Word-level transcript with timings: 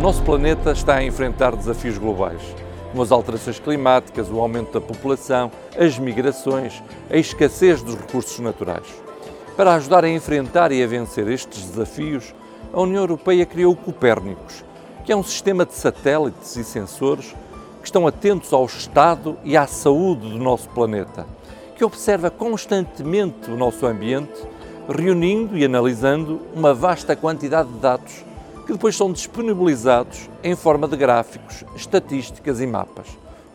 O 0.00 0.02
nosso 0.02 0.22
planeta 0.22 0.72
está 0.72 0.94
a 0.94 1.04
enfrentar 1.04 1.54
desafios 1.54 1.98
globais, 1.98 2.40
como 2.90 3.02
as 3.02 3.12
alterações 3.12 3.58
climáticas, 3.58 4.30
o 4.30 4.40
aumento 4.40 4.72
da 4.72 4.80
população, 4.80 5.52
as 5.78 5.98
migrações, 5.98 6.82
a 7.10 7.18
escassez 7.18 7.82
dos 7.82 7.96
recursos 7.96 8.38
naturais. 8.38 8.86
Para 9.58 9.74
ajudar 9.74 10.02
a 10.02 10.08
enfrentar 10.08 10.72
e 10.72 10.82
a 10.82 10.86
vencer 10.86 11.28
estes 11.28 11.66
desafios, 11.66 12.34
a 12.72 12.80
União 12.80 13.02
Europeia 13.02 13.44
criou 13.44 13.74
o 13.74 13.76
Copérnicos, 13.76 14.64
que 15.04 15.12
é 15.12 15.16
um 15.16 15.22
sistema 15.22 15.66
de 15.66 15.74
satélites 15.74 16.56
e 16.56 16.64
sensores 16.64 17.36
que 17.82 17.86
estão 17.86 18.06
atentos 18.06 18.54
ao 18.54 18.64
estado 18.64 19.36
e 19.44 19.54
à 19.54 19.66
saúde 19.66 20.30
do 20.30 20.38
nosso 20.38 20.70
planeta, 20.70 21.26
que 21.76 21.84
observa 21.84 22.30
constantemente 22.30 23.50
o 23.50 23.56
nosso 23.56 23.84
ambiente, 23.84 24.40
reunindo 24.88 25.58
e 25.58 25.64
analisando 25.66 26.40
uma 26.56 26.72
vasta 26.72 27.14
quantidade 27.14 27.68
de 27.68 27.78
dados 27.80 28.29
que 28.70 28.74
depois 28.74 28.96
são 28.96 29.10
disponibilizados 29.10 30.30
em 30.44 30.54
forma 30.54 30.86
de 30.86 30.96
gráficos, 30.96 31.64
estatísticas 31.74 32.60
e 32.60 32.66
mapas. 32.68 33.08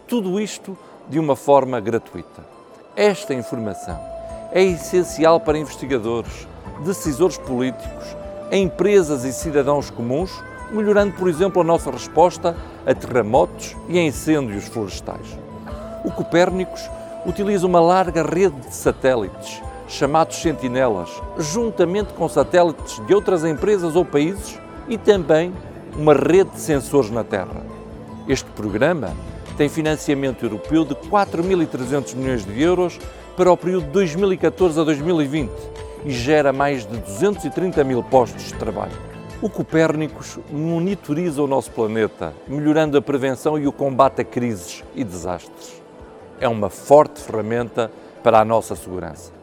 Tudo 0.06 0.42
isto 0.42 0.78
de 1.08 1.18
uma 1.18 1.38
forma 1.38 1.80
gratuita. 1.80 2.46
Esta 2.98 3.34
informação 3.34 3.98
é 4.52 4.62
essencial 4.62 5.40
para 5.40 5.58
investigadores, 5.58 6.46
decisores 6.84 7.38
políticos, 7.38 8.04
empresas 8.52 9.24
e 9.24 9.32
cidadãos 9.32 9.90
comuns, 9.90 10.32
melhorando, 10.70 11.14
por 11.14 11.30
exemplo, 11.30 11.62
a 11.62 11.66
nossa 11.66 11.90
resposta 11.90 12.54
a 12.86 12.94
terremotos 12.94 13.74
e 13.88 13.98
a 13.98 14.04
incêndios 14.04 14.66
florestais. 14.66 15.40
O 16.04 16.12
Copérnicos 16.12 16.90
utiliza 17.26 17.66
uma 17.66 17.80
larga 17.80 18.22
rede 18.22 18.60
de 18.68 18.76
satélites, 18.76 19.62
chamados 19.88 20.36
sentinelas, 20.36 21.10
juntamente 21.38 22.12
com 22.12 22.28
satélites 22.28 23.00
de 23.06 23.16
outras 23.16 23.46
empresas 23.46 23.96
ou 23.96 24.04
países 24.04 24.65
e 24.88 24.98
também 24.98 25.54
uma 25.98 26.14
rede 26.14 26.52
de 26.52 26.60
sensores 26.60 27.10
na 27.10 27.24
Terra. 27.24 27.66
Este 28.28 28.50
programa 28.52 29.14
tem 29.58 29.70
financiamento 29.70 30.44
europeu 30.44 30.84
de 30.84 30.96
4.300 30.96 32.16
milhões 32.16 32.46
de 32.46 32.62
euros 32.62 33.00
para 33.38 33.52
o 33.52 33.58
período 33.58 33.86
de 33.86 33.92
2014 33.92 34.80
a 34.80 34.84
2020 34.84 35.52
e 36.06 36.12
gera 36.12 36.52
mais 36.52 36.86
de 36.86 36.98
230 36.98 37.84
mil 37.84 38.04
postos 38.04 38.44
de 38.44 38.54
trabalho. 38.54 38.94
O 39.42 39.50
Copérnicos 39.50 40.40
monitoriza 40.50 41.42
o 41.42 41.48
nosso 41.48 41.72
planeta, 41.72 42.34
melhorando 42.48 42.98
a 42.98 43.02
prevenção 43.02 43.60
e 43.60 43.68
o 43.68 43.72
combate 43.72 44.22
a 44.22 44.24
crises 44.24 44.84
e 44.96 45.04
desastres. 45.04 45.82
É 46.40 46.48
uma 46.48 46.70
forte 46.70 47.22
ferramenta 47.22 47.92
para 48.24 48.40
a 48.40 48.46
nossa 48.46 48.76
segurança. 48.76 49.35